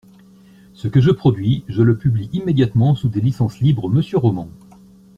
Ce 0.73 0.87
que 0.87 0.99
je 0.99 1.11
produis, 1.11 1.63
je 1.67 1.83
le 1.83 1.95
publie 1.95 2.27
immédiatement 2.33 2.95
sous 2.95 3.07
des 3.07 3.21
licences 3.21 3.59
libres 3.59 3.87
monsieur 3.87 4.17
Roman 4.17 4.49